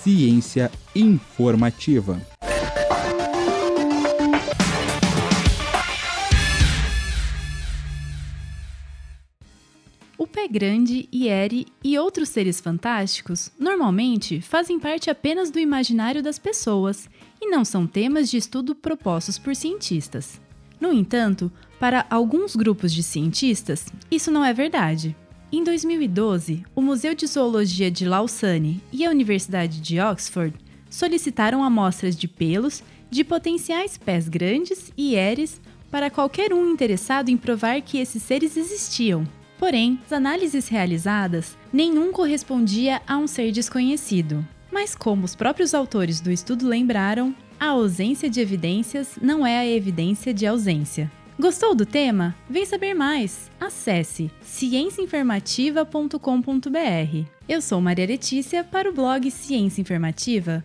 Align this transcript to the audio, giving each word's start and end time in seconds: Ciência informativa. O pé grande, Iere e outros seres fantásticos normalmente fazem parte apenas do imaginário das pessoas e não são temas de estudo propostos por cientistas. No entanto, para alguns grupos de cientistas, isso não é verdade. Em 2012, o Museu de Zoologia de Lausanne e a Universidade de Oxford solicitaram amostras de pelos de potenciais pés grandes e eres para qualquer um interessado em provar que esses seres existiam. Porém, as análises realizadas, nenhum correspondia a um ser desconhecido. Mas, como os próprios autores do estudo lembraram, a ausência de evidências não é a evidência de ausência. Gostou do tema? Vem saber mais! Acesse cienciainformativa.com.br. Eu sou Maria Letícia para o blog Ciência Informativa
Ciência 0.00 0.70
informativa. 0.94 2.20
O 10.16 10.24
pé 10.24 10.46
grande, 10.46 11.08
Iere 11.12 11.66
e 11.82 11.98
outros 11.98 12.28
seres 12.28 12.60
fantásticos 12.60 13.50
normalmente 13.58 14.40
fazem 14.40 14.78
parte 14.78 15.10
apenas 15.10 15.50
do 15.50 15.58
imaginário 15.58 16.22
das 16.22 16.38
pessoas 16.38 17.08
e 17.40 17.50
não 17.50 17.64
são 17.64 17.88
temas 17.88 18.30
de 18.30 18.36
estudo 18.36 18.72
propostos 18.72 19.36
por 19.36 19.56
cientistas. 19.56 20.40
No 20.80 20.92
entanto, 20.92 21.50
para 21.80 22.06
alguns 22.08 22.54
grupos 22.54 22.92
de 22.92 23.02
cientistas, 23.02 23.86
isso 24.08 24.30
não 24.30 24.44
é 24.44 24.52
verdade. 24.52 25.16
Em 25.50 25.64
2012, 25.64 26.62
o 26.76 26.82
Museu 26.82 27.14
de 27.14 27.26
Zoologia 27.26 27.90
de 27.90 28.04
Lausanne 28.04 28.82
e 28.92 29.06
a 29.06 29.10
Universidade 29.10 29.80
de 29.80 29.98
Oxford 29.98 30.54
solicitaram 30.90 31.64
amostras 31.64 32.14
de 32.14 32.28
pelos 32.28 32.82
de 33.08 33.24
potenciais 33.24 33.96
pés 33.96 34.28
grandes 34.28 34.92
e 34.94 35.14
eres 35.14 35.58
para 35.90 36.10
qualquer 36.10 36.52
um 36.52 36.70
interessado 36.70 37.30
em 37.30 37.36
provar 37.38 37.80
que 37.80 37.96
esses 37.96 38.22
seres 38.22 38.58
existiam. 38.58 39.26
Porém, 39.58 39.98
as 40.04 40.12
análises 40.12 40.68
realizadas, 40.68 41.56
nenhum 41.72 42.12
correspondia 42.12 43.00
a 43.06 43.16
um 43.16 43.26
ser 43.26 43.50
desconhecido. 43.50 44.46
Mas, 44.70 44.94
como 44.94 45.24
os 45.24 45.34
próprios 45.34 45.72
autores 45.72 46.20
do 46.20 46.30
estudo 46.30 46.68
lembraram, 46.68 47.34
a 47.58 47.68
ausência 47.68 48.28
de 48.28 48.38
evidências 48.38 49.18
não 49.20 49.46
é 49.46 49.58
a 49.58 49.66
evidência 49.66 50.34
de 50.34 50.46
ausência. 50.46 51.10
Gostou 51.40 51.72
do 51.72 51.86
tema? 51.86 52.34
Vem 52.50 52.66
saber 52.66 52.94
mais! 52.94 53.48
Acesse 53.60 54.28
cienciainformativa.com.br. 54.42 57.26
Eu 57.48 57.60
sou 57.60 57.80
Maria 57.80 58.06
Letícia 58.06 58.64
para 58.64 58.90
o 58.90 58.92
blog 58.92 59.30
Ciência 59.30 59.80
Informativa 59.80 60.64